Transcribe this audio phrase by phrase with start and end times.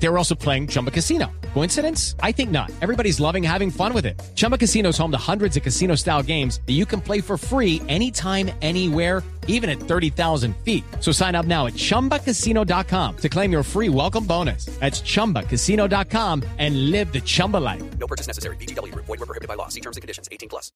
[0.00, 1.30] They were also playing Chumba Casino.
[1.54, 2.14] Coincidence?
[2.22, 2.70] I think not.
[2.80, 4.20] Everybody's loving having fun with it.
[4.36, 7.36] Chumba Casino is home to hundreds of casino style games that you can play for
[7.36, 10.84] free anytime, anywhere, even at 30,000 feet.
[11.00, 14.66] So sign up now at chumbacasino.com to claim your free welcome bonus.
[14.78, 17.82] That's chumbacasino.com and live the Chumba life.
[17.98, 18.56] No purchase necessary.
[18.56, 18.94] VGW.
[18.94, 19.68] Void were prohibited by law.
[19.68, 20.28] See terms and conditions.
[20.30, 20.70] 18 plus.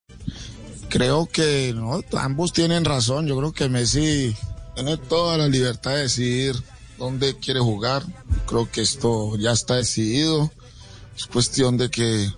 [0.88, 3.26] Creo que no, ambos tienen razón.
[3.26, 4.34] Yo creo que Messi
[4.74, 6.54] tiene toda la libertad de decidir
[6.98, 8.04] dónde quiere jugar.
[8.46, 10.50] Creo que esto ya está decidido.
[11.16, 12.32] Es cuestión de que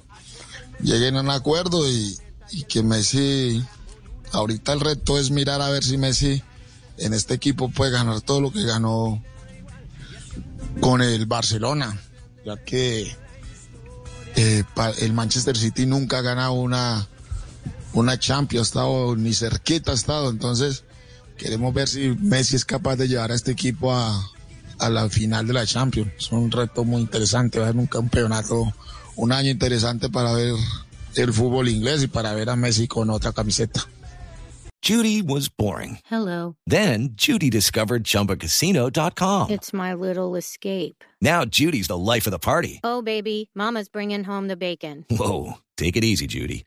[0.81, 2.19] lleguen a un acuerdo y,
[2.51, 3.65] y que Messi,
[4.33, 6.43] ahorita el reto es mirar a ver si Messi
[6.99, 9.23] en este equipo puede ganar todo lo que ganó
[10.81, 12.01] con el Barcelona,
[12.45, 13.17] ya que
[14.37, 14.65] eh,
[14.99, 17.09] el Manchester City nunca ha ganado una,
[17.93, 20.85] una Champions, ha estado ni cerquita ha estado, entonces
[21.37, 24.31] queremos ver si Messi es capaz de llevar a este equipo a,
[24.85, 26.13] a la final de la Champions.
[26.19, 28.73] Es un reto muy interesante, va a ser un campeonato,
[29.17, 30.55] un año interesante para ver
[31.17, 33.87] el fútbol inglés y para ver a Messi con otra camiseta.
[34.83, 36.01] Judy was boring.
[36.05, 36.57] Hello.
[36.67, 39.49] Then Judy discovered ChumbaCasino.com.
[39.51, 41.03] It's my little escape.
[41.23, 42.81] Now Judy's the life of the party.
[42.85, 45.07] Oh, baby, Mama's bringing home the bacon.
[45.09, 46.67] Whoa, take it easy, Judy.